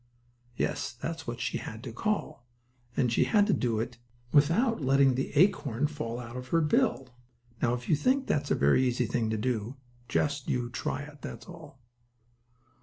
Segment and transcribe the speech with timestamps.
[0.57, 2.43] Yes, that's what she had to call,
[2.97, 3.99] and she had to do it
[4.33, 7.09] without letting the acorn fall out of her bill.
[7.61, 9.77] Now, if you think that's a very easy thing to do,
[10.09, 11.77] just you try it, that's all.